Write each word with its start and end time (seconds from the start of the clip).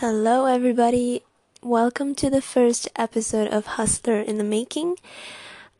Hello, 0.00 0.46
everybody. 0.46 1.24
Welcome 1.62 2.14
to 2.14 2.30
the 2.30 2.40
first 2.40 2.88
episode 2.96 3.48
of 3.48 3.76
Hustler 3.76 4.18
in 4.18 4.38
the 4.38 4.44
Making. 4.44 4.96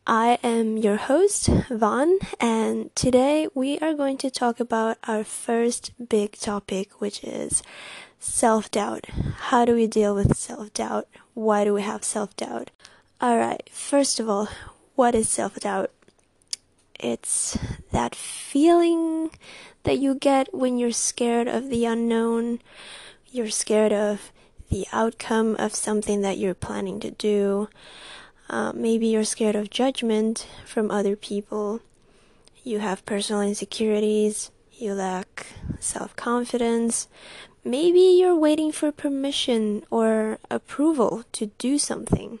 I 0.05 0.37
am 0.43 0.77
your 0.77 0.97
host, 0.97 1.47
Vaughn, 1.71 2.19
and 2.39 2.95
today 2.95 3.47
we 3.55 3.79
are 3.79 3.95
going 3.95 4.17
to 4.19 4.29
talk 4.29 4.59
about 4.59 4.99
our 5.07 5.23
first 5.23 5.93
big 6.07 6.33
topic, 6.33 7.01
which 7.01 7.23
is 7.23 7.63
self 8.19 8.69
doubt. 8.69 9.07
How 9.49 9.65
do 9.65 9.73
we 9.73 9.87
deal 9.87 10.13
with 10.13 10.37
self 10.37 10.71
doubt? 10.71 11.07
Why 11.33 11.63
do 11.63 11.73
we 11.73 11.81
have 11.81 12.03
self 12.03 12.37
doubt? 12.37 12.69
Alright, 13.19 13.71
first 13.73 14.19
of 14.19 14.29
all, 14.29 14.49
what 14.93 15.15
is 15.15 15.29
self 15.29 15.59
doubt? 15.61 15.89
It's 16.99 17.57
that 17.91 18.13
feeling 18.13 19.31
that 19.81 19.97
you 19.97 20.13
get 20.13 20.53
when 20.53 20.77
you're 20.77 20.91
scared 20.91 21.47
of 21.47 21.71
the 21.71 21.85
unknown 21.85 22.59
you're 23.31 23.49
scared 23.49 23.93
of 23.93 24.31
the 24.69 24.85
outcome 24.91 25.55
of 25.57 25.73
something 25.73 26.21
that 26.21 26.37
you're 26.37 26.53
planning 26.53 26.99
to 26.99 27.11
do. 27.11 27.69
Uh, 28.49 28.73
maybe 28.73 29.07
you're 29.07 29.23
scared 29.23 29.55
of 29.55 29.69
judgment 29.69 30.47
from 30.65 30.91
other 30.91 31.15
people. 31.15 31.79
You 32.63 32.79
have 32.79 33.05
personal 33.05 33.41
insecurities. 33.41 34.51
You 34.73 34.93
lack 34.93 35.47
self 35.79 36.15
confidence. 36.15 37.07
Maybe 37.63 37.99
you're 37.99 38.35
waiting 38.35 38.71
for 38.71 38.91
permission 38.91 39.83
or 39.89 40.39
approval 40.49 41.23
to 41.33 41.47
do 41.57 41.77
something. 41.77 42.39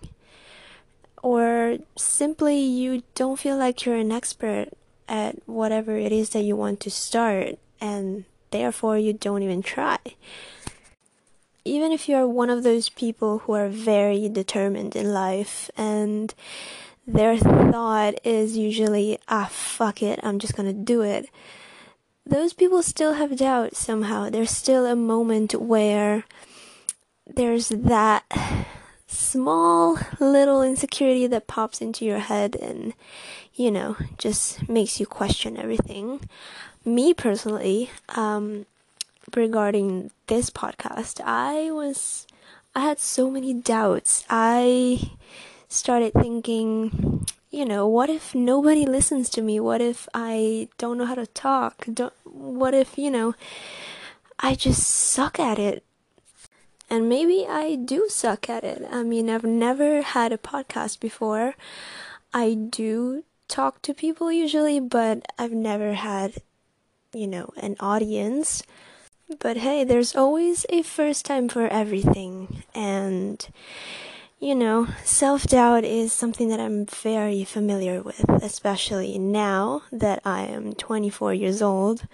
Or 1.21 1.77
simply 1.95 2.59
you 2.59 3.03
don't 3.13 3.39
feel 3.39 3.55
like 3.55 3.85
you're 3.85 3.95
an 3.95 4.11
expert 4.11 4.69
at 5.07 5.35
whatever 5.45 5.95
it 5.95 6.11
is 6.11 6.31
that 6.31 6.41
you 6.41 6.55
want 6.55 6.79
to 6.81 6.89
start 6.89 7.59
and 7.79 8.25
therefore 8.49 8.97
you 8.97 9.13
don't 9.13 9.43
even 9.43 9.61
try 9.61 9.97
even 11.63 11.91
if 11.91 12.09
you're 12.09 12.27
one 12.27 12.49
of 12.49 12.63
those 12.63 12.89
people 12.89 13.39
who 13.39 13.53
are 13.53 13.69
very 13.69 14.27
determined 14.29 14.95
in 14.95 15.13
life 15.13 15.69
and 15.77 16.33
their 17.07 17.37
thought 17.37 18.15
is 18.23 18.57
usually, 18.57 19.17
ah, 19.27 19.49
fuck 19.51 20.01
it, 20.01 20.19
I'm 20.23 20.39
just 20.39 20.55
gonna 20.55 20.73
do 20.73 21.01
it. 21.01 21.29
Those 22.25 22.53
people 22.53 22.83
still 22.83 23.13
have 23.13 23.37
doubt 23.37 23.75
somehow. 23.75 24.29
There's 24.29 24.51
still 24.51 24.85
a 24.85 24.95
moment 24.95 25.55
where 25.55 26.23
there's 27.27 27.69
that 27.69 28.23
small 29.07 29.97
little 30.19 30.61
insecurity 30.61 31.27
that 31.27 31.47
pops 31.47 31.81
into 31.81 32.05
your 32.05 32.19
head 32.19 32.55
and, 32.55 32.93
you 33.53 33.71
know, 33.71 33.97
just 34.17 34.69
makes 34.69 34.99
you 34.99 35.05
question 35.05 35.57
everything. 35.57 36.21
Me 36.85 37.13
personally, 37.13 37.89
um, 38.09 38.65
regarding 39.35 40.11
this 40.27 40.49
podcast, 40.49 41.21
I 41.23 41.71
was, 41.71 42.27
I 42.75 42.81
had 42.81 42.99
so 42.99 43.29
many 43.29 43.53
doubts. 43.53 44.25
I 44.29 45.11
started 45.67 46.13
thinking, 46.13 47.25
you 47.49 47.65
know, 47.65 47.87
what 47.87 48.09
if 48.09 48.33
nobody 48.33 48.85
listens 48.85 49.29
to 49.31 49.41
me? 49.41 49.59
What 49.59 49.81
if 49.81 50.07
I 50.13 50.69
don't 50.77 50.97
know 50.97 51.05
how 51.05 51.15
to 51.15 51.27
talk? 51.27 51.85
Don't, 51.93 52.13
what 52.23 52.73
if, 52.73 52.97
you 52.97 53.11
know, 53.11 53.35
I 54.39 54.55
just 54.55 54.87
suck 54.87 55.39
at 55.39 55.59
it? 55.59 55.83
And 56.89 57.07
maybe 57.07 57.45
I 57.47 57.75
do 57.75 58.07
suck 58.09 58.49
at 58.49 58.65
it. 58.65 58.85
I 58.91 59.03
mean, 59.03 59.29
I've 59.29 59.45
never 59.45 60.01
had 60.01 60.33
a 60.33 60.37
podcast 60.37 60.99
before. 60.99 61.55
I 62.33 62.53
do 62.53 63.23
talk 63.47 63.81
to 63.83 63.93
people 63.93 64.31
usually, 64.31 64.79
but 64.79 65.25
I've 65.37 65.53
never 65.53 65.93
had, 65.93 66.41
you 67.13 67.27
know, 67.27 67.53
an 67.57 67.75
audience. 67.79 68.63
But 69.39 69.57
hey, 69.57 69.83
there's 69.83 70.15
always 70.15 70.65
a 70.69 70.81
first 70.81 71.25
time 71.25 71.47
for 71.47 71.67
everything. 71.67 72.63
And, 72.73 73.47
you 74.39 74.55
know, 74.55 74.87
self 75.03 75.43
doubt 75.43 75.83
is 75.83 76.11
something 76.11 76.49
that 76.49 76.59
I'm 76.59 76.85
very 76.85 77.43
familiar 77.43 78.01
with, 78.01 78.27
especially 78.29 79.17
now 79.17 79.83
that 79.91 80.21
I 80.25 80.43
am 80.43 80.73
24 80.73 81.33
years 81.33 81.61
old. 81.61 82.07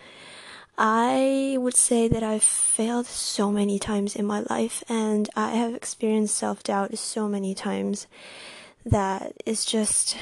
I 0.77 1.55
would 1.59 1.75
say 1.75 2.07
that 2.07 2.21
I've 2.21 2.43
failed 2.43 3.07
so 3.07 3.51
many 3.51 3.79
times 3.79 4.15
in 4.15 4.25
my 4.25 4.41
life, 4.49 4.83
and 4.87 5.27
I 5.35 5.51
have 5.51 5.73
experienced 5.73 6.35
self 6.35 6.61
doubt 6.61 6.97
so 6.97 7.27
many 7.27 7.55
times 7.55 8.05
that 8.85 9.33
it's 9.45 9.65
just, 9.65 10.17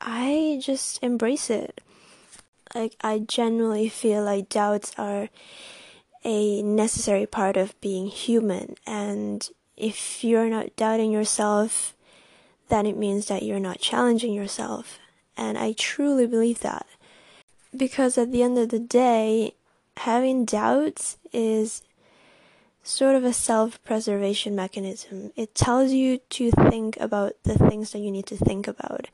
I 0.00 0.60
just 0.62 1.02
embrace 1.02 1.50
it. 1.50 1.80
Like, 2.74 2.94
I 3.00 3.18
genuinely 3.18 3.88
feel 3.88 4.22
like 4.22 4.48
doubts 4.48 4.92
are 4.96 5.28
a 6.24 6.62
necessary 6.62 7.26
part 7.26 7.56
of 7.56 7.80
being 7.80 8.06
human. 8.06 8.76
And 8.86 9.48
if 9.76 10.22
you're 10.22 10.48
not 10.48 10.76
doubting 10.76 11.10
yourself, 11.10 11.94
then 12.68 12.86
it 12.86 12.96
means 12.96 13.26
that 13.26 13.42
you're 13.42 13.60
not 13.60 13.80
challenging 13.80 14.32
yourself. 14.32 14.98
And 15.36 15.58
I 15.58 15.72
truly 15.72 16.26
believe 16.26 16.60
that. 16.60 16.86
Because 17.76 18.18
at 18.18 18.32
the 18.32 18.42
end 18.42 18.58
of 18.58 18.68
the 18.68 18.78
day, 18.78 19.54
having 19.96 20.44
doubts 20.44 21.16
is 21.32 21.82
sort 22.82 23.16
of 23.16 23.24
a 23.24 23.32
self 23.32 23.82
preservation 23.82 24.54
mechanism. 24.54 25.32
It 25.36 25.54
tells 25.54 25.92
you 25.92 26.18
to 26.30 26.50
think 26.50 26.98
about 27.00 27.32
the 27.44 27.56
things 27.56 27.92
that 27.92 28.00
you 28.00 28.10
need 28.10 28.26
to 28.26 28.36
think 28.36 28.68
about. 28.68 29.08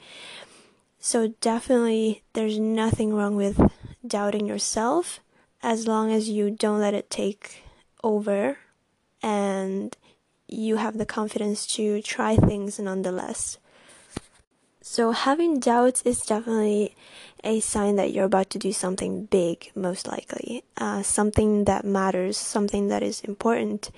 So, 1.00 1.34
definitely, 1.40 2.22
there's 2.32 2.58
nothing 2.58 3.14
wrong 3.14 3.36
with 3.36 3.60
doubting 4.04 4.46
yourself 4.46 5.20
as 5.62 5.86
long 5.86 6.12
as 6.12 6.28
you 6.28 6.50
don't 6.50 6.80
let 6.80 6.94
it 6.94 7.10
take 7.10 7.62
over 8.02 8.58
and 9.22 9.96
you 10.46 10.76
have 10.76 10.96
the 10.96 11.06
confidence 11.06 11.66
to 11.66 12.00
try 12.02 12.36
things 12.36 12.78
nonetheless. 12.78 13.58
So, 14.80 15.10
having 15.10 15.60
doubts 15.60 16.00
is 16.02 16.24
definitely 16.24 16.94
a 17.44 17.60
sign 17.60 17.96
that 17.96 18.12
you're 18.12 18.24
about 18.24 18.48
to 18.50 18.58
do 18.58 18.72
something 18.72 19.26
big, 19.26 19.70
most 19.74 20.08
likely, 20.08 20.64
uh, 20.78 21.02
something 21.02 21.64
that 21.64 21.84
matters, 21.84 22.38
something 22.38 22.88
that 22.88 23.02
is 23.02 23.20
important. 23.20 23.90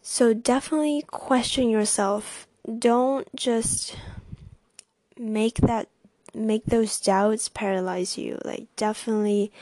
So, 0.00 0.32
definitely 0.32 1.04
question 1.06 1.68
yourself. 1.68 2.46
Don't 2.78 3.28
just 3.36 3.94
make 5.18 5.56
that 5.56 5.88
make 6.32 6.64
those 6.64 6.98
doubts 7.00 7.50
paralyze 7.50 8.16
you. 8.16 8.38
Like, 8.44 8.68
definitely 8.76 9.52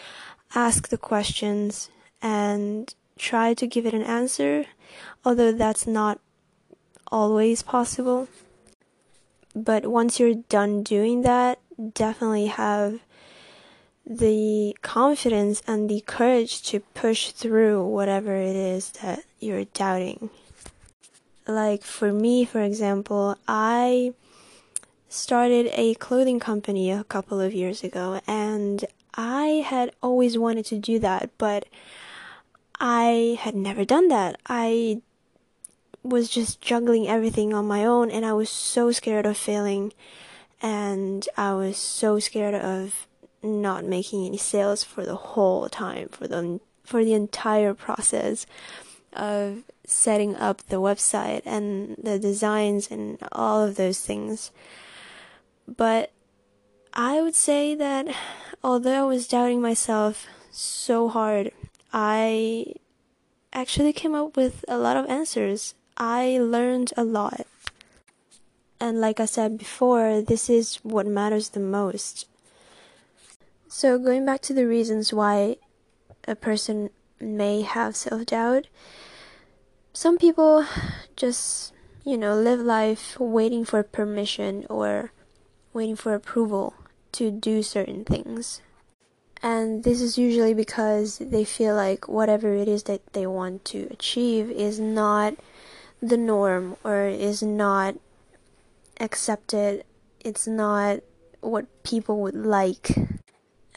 ask 0.55 0.89
the 0.89 0.99
questions 0.99 1.91
and 2.23 2.95
try 3.19 3.55
to 3.55 3.67
give 3.67 3.87
it 3.87 3.95
an 3.95 4.03
answer, 4.03 4.67
although 5.25 5.53
that's 5.53 5.87
not 5.87 6.21
always 7.11 7.63
possible. 7.63 8.29
But 9.55 9.87
once 9.87 10.21
you're 10.21 10.35
done 10.35 10.83
doing 10.83 11.23
that, 11.23 11.59
definitely 11.95 12.47
have 12.47 13.01
the 14.07 14.77
confidence 14.81 15.63
and 15.67 15.89
the 15.89 16.01
courage 16.01 16.63
to 16.63 16.81
push 16.81 17.31
through 17.31 17.85
whatever 17.85 18.35
it 18.35 18.57
is 18.57 18.91
that 19.03 19.25
you're 19.39 19.67
doubting. 19.67 20.31
Like 21.47 21.83
for 21.83 22.13
me, 22.13 22.45
for 22.45 22.61
example, 22.63 23.37
I 23.47 24.15
started 25.09 25.71
a 25.73 25.95
clothing 25.95 26.39
company 26.39 26.91
a 26.91 27.05
couple 27.05 27.41
of 27.41 27.53
years 27.53 27.83
ago 27.83 28.21
and 28.27 28.85
I 29.19 29.65
had 29.67 29.91
always 30.01 30.39
wanted 30.39 30.65
to 30.67 30.79
do 30.79 31.01
that, 31.01 31.31
but 31.39 31.67
I 32.79 33.37
had 33.41 33.57
never 33.57 33.85
done 33.85 34.07
that. 34.09 34.39
I 34.47 35.03
was 36.05 36.29
just 36.29 36.61
juggling 36.61 37.09
everything 37.09 37.53
on 37.53 37.67
my 37.67 37.85
own 37.85 38.13
and 38.13 38.25
I 38.25 38.33
was 38.33 38.49
so 38.49 38.93
scared 38.93 39.27
of 39.27 39.37
failing 39.37 39.93
and 40.63 41.29
I 41.37 41.53
was 41.55 41.77
so 41.77 42.21
scared 42.21 42.55
of 42.55 43.09
not 43.43 43.85
making 43.85 44.25
any 44.25 44.39
sales 44.39 44.85
for 44.85 45.05
the 45.05 45.17
whole 45.17 45.69
time 45.69 46.09
for 46.09 46.29
the 46.29 46.61
for 46.85 47.05
the 47.05 47.15
entire 47.15 47.75
process 47.75 48.47
of 49.13 49.65
setting 49.85 50.37
up 50.37 50.63
the 50.69 50.77
website 50.77 51.43
and 51.45 51.97
the 52.01 52.21
designs 52.21 52.89
and 52.89 53.19
all 53.33 53.63
of 53.63 53.75
those 53.75 54.01
things. 54.01 54.53
But 55.67 56.13
I 56.95 57.21
would 57.21 57.35
say 57.35 57.75
that 57.75 58.09
although 58.63 59.03
I 59.03 59.07
was 59.07 59.29
doubting 59.29 59.61
myself 59.61 60.27
so 60.51 61.09
hard, 61.09 61.53
I 61.93 62.75
actually 63.53 63.93
came 63.93 64.15
up 64.15 64.37
with 64.37 64.65
a 64.69 64.79
lot 64.79 64.97
of 64.97 65.09
answers. 65.09 65.75
I 65.97 66.39
learned 66.41 66.93
a 66.97 67.05
lot. 67.05 67.47
And 68.81 69.01
like 69.01 69.19
I 69.19 69.25
said 69.25 69.59
before, 69.59 70.21
this 70.21 70.49
is 70.49 70.77
what 70.83 71.07
matters 71.07 71.51
the 71.51 71.61
most. 71.61 72.27
So, 73.67 73.99
going 73.99 74.25
back 74.25 74.41
to 74.43 74.55
the 74.55 74.67
reasons 74.67 75.13
why 75.13 75.57
a 76.27 76.35
person 76.35 76.91
may 77.21 77.63
have 77.63 77.97
self 77.97 78.27
doubt, 78.27 78.69
some 79.93 80.17
people 80.17 80.65
just, 81.17 81.73
you 82.05 82.17
know, 82.17 82.35
live 82.35 82.61
life 82.61 83.19
waiting 83.19 83.65
for 83.65 83.83
permission 83.83 84.65
or 84.71 85.13
waiting 85.73 85.97
for 85.97 86.15
approval 86.15 86.75
to 87.13 87.31
do 87.31 87.63
certain 87.63 88.05
things. 88.05 88.61
And 89.43 89.85
this 89.85 90.01
is 90.01 90.19
usually 90.19 90.55
because 90.55 91.19
they 91.19 91.45
feel 91.45 91.75
like 91.75 92.09
whatever 92.09 92.55
it 92.55 92.67
is 92.67 92.85
that 92.85 93.13
they 93.13 93.27
want 93.27 93.65
to 93.67 93.87
achieve 93.91 94.51
is 94.51 94.81
not 94.81 95.35
the 96.03 96.17
norm 96.17 96.77
or 96.83 97.07
is 97.07 97.43
not 97.43 97.97
accepted. 99.01 99.85
It's 100.21 100.47
not 100.47 101.01
what 101.41 101.67
people 101.85 102.21
would 102.21 102.35
like. 102.35 102.91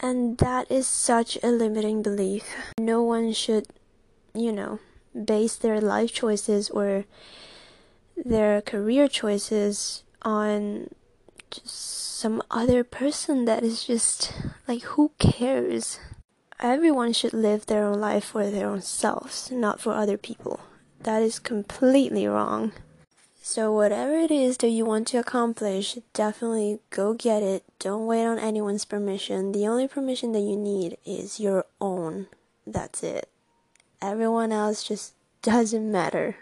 And 0.00 0.36
that 0.38 0.68
is 0.70 0.88
such 0.88 1.38
a 1.44 1.48
limiting 1.48 2.02
belief. 2.02 2.56
No 2.78 3.02
one 3.02 3.32
should, 3.32 3.68
you 4.34 4.52
know, 4.52 4.80
base 5.14 5.54
their 5.54 5.80
life 5.80 6.12
choices 6.12 6.70
or 6.70 7.04
their 8.16 8.60
career 8.60 9.06
choices 9.06 10.02
on 10.22 10.88
some 11.64 12.42
other 12.50 12.84
person 12.84 13.44
that 13.46 13.62
is 13.62 13.84
just 13.84 14.32
like, 14.68 14.82
who 14.82 15.12
cares? 15.18 15.98
Everyone 16.60 17.12
should 17.12 17.32
live 17.32 17.66
their 17.66 17.84
own 17.84 18.00
life 18.00 18.24
for 18.24 18.48
their 18.48 18.68
own 18.68 18.82
selves, 18.82 19.50
not 19.50 19.80
for 19.80 19.92
other 19.92 20.16
people. 20.16 20.60
That 21.02 21.22
is 21.22 21.38
completely 21.38 22.26
wrong. 22.26 22.72
So, 23.44 23.72
whatever 23.72 24.14
it 24.14 24.30
is 24.30 24.58
that 24.58 24.68
you 24.68 24.84
want 24.84 25.08
to 25.08 25.18
accomplish, 25.18 25.98
definitely 26.12 26.78
go 26.90 27.12
get 27.12 27.42
it. 27.42 27.64
Don't 27.80 28.06
wait 28.06 28.24
on 28.24 28.38
anyone's 28.38 28.84
permission. 28.84 29.50
The 29.50 29.66
only 29.66 29.88
permission 29.88 30.30
that 30.30 30.46
you 30.46 30.56
need 30.56 30.96
is 31.04 31.40
your 31.40 31.66
own. 31.80 32.28
That's 32.64 33.02
it. 33.02 33.28
Everyone 34.00 34.52
else 34.52 34.84
just 34.84 35.14
doesn't 35.42 35.90
matter. 35.90 36.36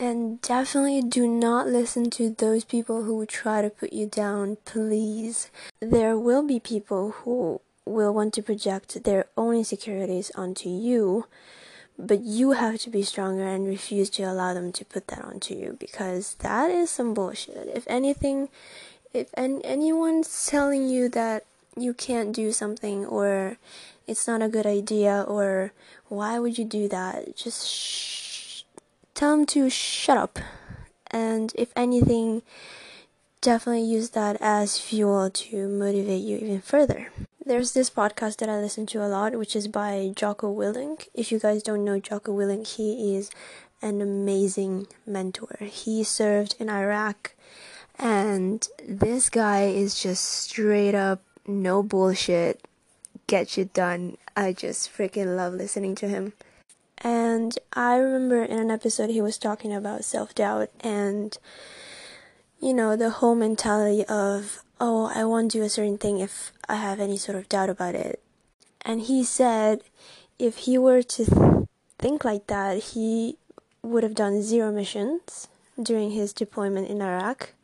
And 0.00 0.40
definitely 0.40 1.02
do 1.02 1.28
not 1.28 1.66
listen 1.68 2.08
to 2.12 2.30
those 2.30 2.64
people 2.64 3.04
who 3.04 3.26
try 3.26 3.60
to 3.60 3.68
put 3.68 3.92
you 3.92 4.06
down, 4.06 4.56
please. 4.64 5.50
There 5.78 6.18
will 6.18 6.42
be 6.42 6.58
people 6.58 7.10
who 7.10 7.60
will 7.84 8.14
want 8.14 8.32
to 8.34 8.42
project 8.42 9.04
their 9.04 9.26
own 9.36 9.56
insecurities 9.56 10.32
onto 10.34 10.70
you 10.70 11.26
but 12.06 12.20
you 12.20 12.52
have 12.52 12.78
to 12.80 12.90
be 12.90 13.02
stronger 13.02 13.46
and 13.46 13.66
refuse 13.66 14.08
to 14.10 14.22
allow 14.22 14.54
them 14.54 14.72
to 14.72 14.84
put 14.84 15.08
that 15.08 15.24
onto 15.24 15.54
you 15.54 15.76
because 15.78 16.34
that 16.40 16.70
is 16.70 16.90
some 16.90 17.14
bullshit. 17.14 17.68
If 17.74 17.84
anything, 17.86 18.48
if 19.12 19.28
an- 19.34 19.62
anyone's 19.62 20.46
telling 20.46 20.88
you 20.88 21.08
that 21.10 21.44
you 21.76 21.92
can't 21.94 22.32
do 22.32 22.52
something 22.52 23.04
or 23.04 23.58
it's 24.06 24.26
not 24.26 24.42
a 24.42 24.48
good 24.48 24.66
idea 24.66 25.24
or 25.28 25.72
why 26.08 26.38
would 26.38 26.58
you 26.58 26.64
do 26.64 26.88
that, 26.88 27.36
just 27.36 27.68
sh- 27.68 28.29
tell 29.20 29.36
them 29.36 29.44
to 29.44 29.68
shut 29.68 30.16
up. 30.16 30.38
And 31.10 31.52
if 31.54 31.74
anything, 31.76 32.40
definitely 33.42 33.84
use 33.84 34.10
that 34.10 34.38
as 34.40 34.80
fuel 34.80 35.28
to 35.28 35.68
motivate 35.68 36.22
you 36.22 36.38
even 36.38 36.62
further. 36.62 37.12
There's 37.44 37.72
this 37.72 37.90
podcast 37.90 38.38
that 38.38 38.48
I 38.48 38.58
listen 38.58 38.86
to 38.86 39.04
a 39.04 39.08
lot, 39.08 39.36
which 39.36 39.54
is 39.54 39.68
by 39.68 40.12
Jocko 40.16 40.54
Willink. 40.54 41.08
If 41.12 41.30
you 41.30 41.38
guys 41.38 41.62
don't 41.62 41.84
know 41.84 42.00
Jocko 42.00 42.34
Willink, 42.34 42.66
he 42.66 43.14
is 43.14 43.30
an 43.82 44.00
amazing 44.00 44.86
mentor. 45.04 45.58
He 45.60 46.02
served 46.02 46.56
in 46.58 46.70
Iraq, 46.70 47.34
and 47.98 48.66
this 48.88 49.28
guy 49.28 49.64
is 49.64 50.00
just 50.00 50.24
straight 50.24 50.94
up, 50.94 51.20
no 51.46 51.82
bullshit, 51.82 52.66
get 53.26 53.50
shit 53.50 53.74
done. 53.74 54.16
I 54.34 54.54
just 54.54 54.90
freaking 54.90 55.36
love 55.36 55.52
listening 55.52 55.94
to 55.96 56.08
him. 56.08 56.32
And 57.00 57.58
I 57.72 57.96
remember 57.96 58.42
in 58.42 58.58
an 58.58 58.70
episode 58.70 59.10
he 59.10 59.22
was 59.22 59.38
talking 59.38 59.72
about 59.72 60.04
self 60.04 60.34
doubt 60.34 60.70
and, 60.80 61.36
you 62.60 62.74
know, 62.74 62.94
the 62.94 63.10
whole 63.10 63.34
mentality 63.34 64.04
of, 64.04 64.62
oh, 64.80 65.10
I 65.14 65.24
won't 65.24 65.52
do 65.52 65.62
a 65.62 65.68
certain 65.70 65.98
thing 65.98 66.20
if 66.20 66.52
I 66.68 66.76
have 66.76 67.00
any 67.00 67.16
sort 67.16 67.38
of 67.38 67.48
doubt 67.48 67.70
about 67.70 67.94
it. 67.94 68.20
And 68.82 69.02
he 69.02 69.24
said 69.24 69.82
if 70.38 70.58
he 70.58 70.76
were 70.78 71.02
to 71.02 71.24
th- 71.24 71.68
think 71.98 72.24
like 72.24 72.46
that, 72.48 72.78
he 72.78 73.36
would 73.82 74.02
have 74.02 74.14
done 74.14 74.42
zero 74.42 74.70
missions 74.70 75.48
during 75.82 76.10
his 76.10 76.32
deployment 76.32 76.88
in 76.88 77.00
Iraq. 77.00 77.54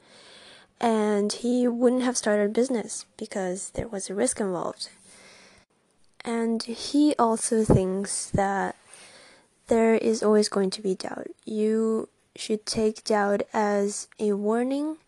And 0.80 1.32
he 1.32 1.66
wouldn't 1.66 2.02
have 2.02 2.16
started 2.16 2.52
business 2.52 3.06
because 3.16 3.70
there 3.70 3.88
was 3.88 4.08
a 4.08 4.14
risk 4.14 4.40
involved. 4.40 4.88
And 6.22 6.62
he 6.62 7.14
also 7.18 7.64
thinks 7.64 8.26
that 8.30 8.76
there 9.68 9.94
is 9.94 10.22
always 10.22 10.48
going 10.48 10.70
to 10.70 10.82
be 10.82 10.94
doubt. 10.94 11.28
You 11.44 12.08
should 12.34 12.66
take 12.66 13.04
doubt 13.04 13.42
as 13.52 14.08
a 14.18 14.32
warning. 14.32 14.98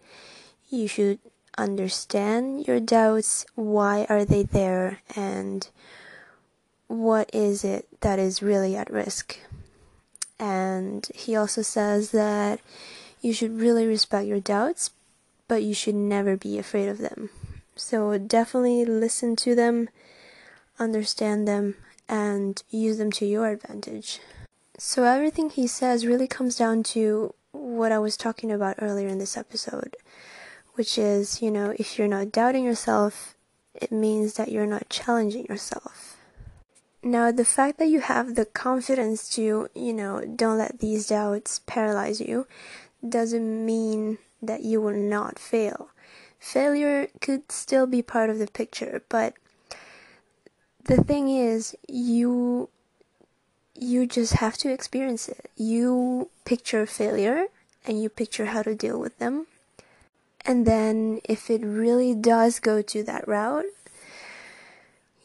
You 0.68 0.88
should 0.88 1.18
understand 1.56 2.66
your 2.66 2.80
doubts, 2.80 3.44
why 3.54 4.06
are 4.08 4.24
they 4.24 4.44
there, 4.44 5.00
and 5.16 5.68
what 6.86 7.28
is 7.34 7.64
it 7.64 7.86
that 8.00 8.18
is 8.18 8.42
really 8.42 8.76
at 8.76 8.90
risk. 8.90 9.38
And 10.38 11.06
he 11.14 11.34
also 11.34 11.62
says 11.62 12.12
that 12.12 12.60
you 13.20 13.32
should 13.32 13.60
really 13.60 13.86
respect 13.86 14.26
your 14.26 14.40
doubts, 14.40 14.90
but 15.48 15.62
you 15.62 15.74
should 15.74 15.96
never 15.96 16.36
be 16.36 16.58
afraid 16.58 16.88
of 16.88 16.98
them. 16.98 17.30
So 17.74 18.16
definitely 18.18 18.84
listen 18.84 19.36
to 19.36 19.54
them, 19.54 19.88
understand 20.78 21.48
them, 21.48 21.74
and 22.08 22.62
use 22.70 22.98
them 22.98 23.10
to 23.12 23.26
your 23.26 23.48
advantage. 23.48 24.20
So 24.78 25.04
everything 25.04 25.50
he 25.50 25.66
says 25.66 26.06
really 26.06 26.26
comes 26.26 26.56
down 26.56 26.82
to 26.94 27.34
what 27.52 27.92
I 27.92 27.98
was 27.98 28.16
talking 28.16 28.50
about 28.50 28.76
earlier 28.80 29.08
in 29.08 29.18
this 29.18 29.36
episode 29.36 29.96
which 30.78 30.96
is, 30.96 31.42
you 31.42 31.50
know, 31.50 31.74
if 31.76 31.98
you're 31.98 32.06
not 32.06 32.30
doubting 32.30 32.64
yourself, 32.64 33.34
it 33.74 33.90
means 33.90 34.34
that 34.34 34.52
you're 34.52 34.64
not 34.64 34.88
challenging 34.88 35.44
yourself. 35.46 36.16
Now, 37.02 37.32
the 37.32 37.44
fact 37.44 37.80
that 37.80 37.88
you 37.88 37.98
have 37.98 38.36
the 38.36 38.44
confidence 38.44 39.28
to, 39.30 39.68
you 39.74 39.92
know, 39.92 40.24
don't 40.24 40.56
let 40.56 40.78
these 40.78 41.08
doubts 41.08 41.62
paralyze 41.66 42.20
you 42.20 42.46
doesn't 43.06 43.66
mean 43.66 44.18
that 44.40 44.62
you 44.62 44.80
will 44.80 44.96
not 44.96 45.36
fail. 45.36 45.90
Failure 46.38 47.08
could 47.20 47.50
still 47.50 47.88
be 47.88 48.00
part 48.00 48.30
of 48.30 48.38
the 48.38 48.46
picture, 48.46 49.02
but 49.08 49.34
the 50.84 51.02
thing 51.02 51.28
is, 51.28 51.74
you 51.88 52.68
you 53.78 54.06
just 54.06 54.34
have 54.34 54.56
to 54.58 54.72
experience 54.72 55.28
it. 55.28 55.50
You 55.56 56.30
picture 56.44 56.86
failure 56.86 57.46
and 57.86 58.02
you 58.02 58.08
picture 58.08 58.46
how 58.46 58.62
to 58.62 58.74
deal 58.74 58.98
with 58.98 59.18
them 59.18 59.46
and 60.48 60.64
then 60.64 61.20
if 61.24 61.50
it 61.50 61.60
really 61.62 62.14
does 62.14 62.58
go 62.58 62.80
to 62.80 63.02
that 63.02 63.28
route, 63.28 63.66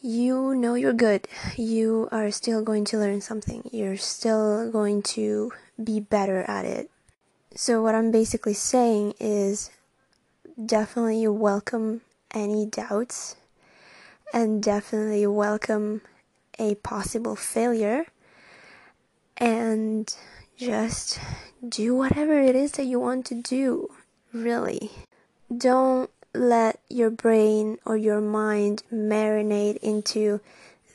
you 0.02 0.54
know 0.54 0.74
you're 0.74 0.92
good. 0.92 1.26
You 1.56 2.10
are 2.12 2.30
still 2.30 2.62
going 2.62 2.84
to 2.86 2.98
learn 2.98 3.22
something. 3.22 3.70
You're 3.72 3.96
still 3.96 4.70
going 4.70 5.02
to 5.16 5.52
be 5.82 5.98
better 5.98 6.42
at 6.42 6.66
it. 6.66 6.90
So, 7.54 7.82
what 7.82 7.94
I'm 7.94 8.10
basically 8.10 8.52
saying 8.52 9.14
is 9.18 9.70
definitely 10.62 11.26
welcome 11.28 12.02
any 12.32 12.66
doubts 12.66 13.36
and 14.34 14.62
definitely 14.62 15.26
welcome 15.26 16.02
a 16.58 16.74
possible 16.74 17.34
failure 17.34 18.04
and 19.36 20.14
just 20.56 21.18
do 21.66 21.94
whatever 21.94 22.38
it 22.38 22.54
is 22.54 22.72
that 22.72 22.84
you 22.84 23.00
want 23.00 23.26
to 23.26 23.34
do, 23.34 23.90
really 24.32 24.90
don't 25.56 26.10
let 26.34 26.80
your 26.88 27.10
brain 27.10 27.78
or 27.84 27.96
your 27.96 28.20
mind 28.20 28.82
marinate 28.92 29.76
into 29.78 30.40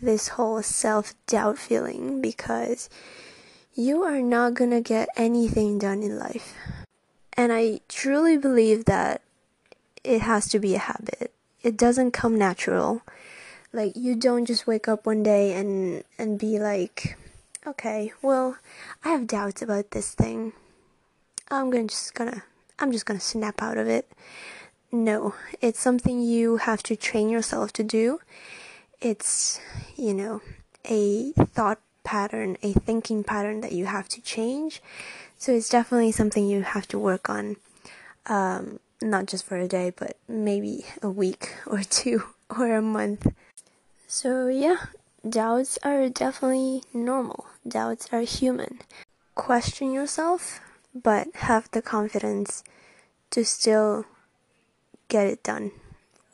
this 0.02 0.30
whole 0.30 0.62
self 0.62 1.14
doubt 1.28 1.58
feeling 1.58 2.22
because 2.22 2.90
you 3.74 4.04
are 4.04 4.22
not 4.22 4.54
gonna 4.54 4.82
get 4.82 5.10
anything 5.16 5.78
done 5.80 6.04
in 6.04 6.18
life. 6.18 6.54
And 7.34 7.54
I 7.54 7.80
truly 7.88 8.38
believe 8.38 8.86
that 8.86 9.22
it 10.04 10.22
has 10.22 10.50
to 10.50 10.60
be 10.60 10.76
a 10.76 10.80
habit. 10.80 11.34
It 11.62 11.78
doesn't 11.78 12.12
come 12.12 12.38
natural. 12.38 13.02
Like 13.72 13.96
you 13.96 14.16
don't 14.16 14.46
just 14.46 14.68
wake 14.68 14.88
up 14.88 15.06
one 15.06 15.24
day 15.24 15.54
and 15.54 16.04
and 16.18 16.40
be 16.40 16.60
like, 16.60 17.18
okay, 17.66 18.14
well, 18.22 18.58
I 19.04 19.10
have 19.10 19.28
doubts 19.28 19.62
about 19.62 19.92
this 19.92 20.14
thing. 20.14 20.54
I'm 21.52 21.70
gonna 21.70 21.88
just 21.88 22.14
gonna 22.14 22.44
I'm 22.78 22.92
just 22.92 23.06
gonna 23.06 23.20
snap 23.20 23.62
out 23.62 23.78
of 23.78 23.88
it. 23.88 24.10
No, 24.92 25.36
it's 25.62 25.80
something 25.80 26.22
you 26.22 26.58
have 26.58 26.82
to 26.84 26.96
train 26.96 27.30
yourself 27.30 27.72
to 27.74 27.84
do. 27.84 28.20
It's, 29.02 29.60
you 29.96 30.14
know, 30.14 30.42
a 30.90 31.32
thought 31.34 31.80
pattern, 32.04 32.58
a 32.64 32.74
thinking 32.74 33.24
pattern 33.24 33.62
that 33.62 33.72
you 33.72 33.86
have 33.86 34.10
to 34.10 34.22
change. 34.22 34.82
So 35.38 35.54
it's 35.54 35.70
definitely 35.70 36.12
something 36.12 36.48
you 36.48 36.64
have 36.64 36.88
to 36.88 36.98
work 37.00 37.30
on, 37.30 37.58
um, 38.26 38.80
not 39.02 39.28
just 39.28 39.46
for 39.46 39.58
a 39.58 39.68
day, 39.68 39.94
but 39.96 40.18
maybe 40.28 40.86
a 41.04 41.10
week 41.10 41.56
or 41.68 41.84
two 41.84 42.24
or 42.50 42.76
a 42.76 42.82
month. 42.82 43.28
So 44.08 44.48
yeah, 44.48 44.88
doubts 45.28 45.78
are 45.84 46.10
definitely 46.10 46.84
normal. 46.94 47.48
Doubts 47.68 48.10
are 48.12 48.22
human. 48.22 48.80
Question 49.36 49.92
yourself, 49.92 50.60
but 50.94 51.28
have 51.36 51.70
the 51.72 51.82
confidence 51.82 52.64
to 53.32 53.44
still 53.46 54.06
get 55.08 55.28
it 55.28 55.44
done. 55.44 55.72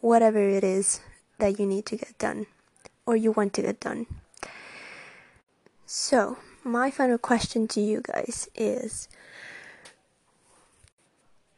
Whatever 0.02 0.40
it 0.40 0.64
is 0.64 1.02
that 1.40 1.60
you 1.60 1.66
need 1.66 1.86
to 1.88 1.98
get 1.98 2.18
done. 2.18 2.48
or 3.06 3.16
you 3.16 3.32
want 3.32 3.54
to 3.54 3.62
get 3.62 3.80
done. 3.80 4.08
So, 5.86 6.38
my 6.64 6.90
final 6.90 7.20
question 7.20 7.68
to 7.70 7.80
you 7.80 8.02
guys 8.02 8.50
is 8.56 9.08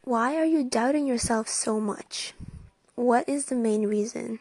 why 0.03 0.35
are 0.35 0.45
you 0.45 0.63
doubting 0.63 1.07
yourself 1.07 1.47
so 1.47 1.79
much? 1.79 2.33
What 2.95 3.27
is 3.29 3.45
the 3.45 3.55
main 3.55 3.87
reason? 3.87 4.39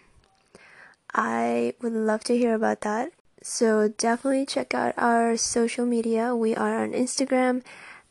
I 1.17 1.73
would 1.81 1.95
love 1.95 2.25
to 2.25 2.37
hear 2.37 2.55
about 2.55 2.83
that. 2.83 3.11
So 3.43 3.89
definitely 3.89 4.45
check 4.45 4.75
out 4.75 4.93
our 4.99 5.37
social 5.39 5.87
media. 5.87 6.37
We 6.37 6.55
are 6.55 6.83
on 6.83 6.93
Instagram 6.93 7.63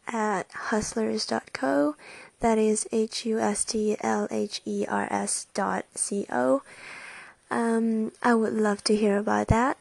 at 0.08 0.50
hustlhers.co. 0.50 1.96
That 2.40 2.58
is 2.58 2.88
H 2.92 3.26
U 3.26 3.40
S 3.40 3.64
T 3.64 3.96
L 4.02 4.28
H 4.32 4.62
E 4.66 4.86
R 4.90 5.08
S 5.12 5.46
dot 5.54 5.86
C 5.94 6.26
O. 6.32 6.64
Um, 7.52 8.12
I 8.24 8.34
would 8.34 8.54
love 8.54 8.84
to 8.86 8.96
hear 8.96 9.18
about 9.18 9.48
that. 9.48 9.78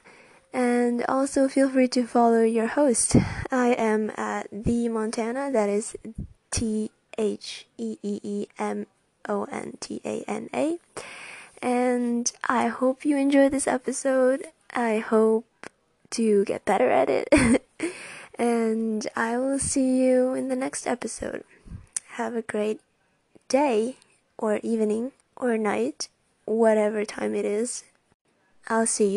And 0.52 1.04
also 1.08 1.48
feel 1.48 1.70
free 1.70 1.88
to 1.88 2.06
follow 2.06 2.42
your 2.42 2.68
host. 2.68 3.16
I 3.50 3.74
am 3.78 4.12
at 4.16 4.48
the 4.52 4.88
Montana. 4.88 5.50
That 5.50 5.68
is 5.68 5.96
T 6.50 6.90
H 7.16 7.66
E 7.78 7.96
E 8.02 8.20
E 8.22 8.46
M 8.58 8.86
O 9.28 9.44
N 9.44 9.78
T 9.80 10.00
A 10.04 10.22
N 10.28 10.50
A. 10.54 10.78
And 11.64 12.30
I 12.46 12.66
hope 12.66 13.06
you 13.06 13.16
enjoyed 13.16 13.52
this 13.52 13.66
episode. 13.66 14.48
I 14.74 14.98
hope 14.98 15.46
to 16.10 16.44
get 16.44 16.66
better 16.66 16.90
at 16.90 17.08
it. 17.08 17.64
and 18.38 19.08
I 19.16 19.38
will 19.38 19.58
see 19.58 20.04
you 20.04 20.34
in 20.34 20.48
the 20.48 20.56
next 20.56 20.86
episode. 20.86 21.42
Have 22.20 22.36
a 22.36 22.42
great 22.42 22.82
day, 23.48 23.96
or 24.36 24.60
evening, 24.62 25.12
or 25.38 25.56
night, 25.56 26.08
whatever 26.44 27.02
time 27.06 27.34
it 27.34 27.46
is. 27.46 27.84
I'll 28.68 28.86
see 28.86 29.06
you. 29.06 29.12